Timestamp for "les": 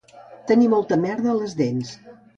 1.43-1.57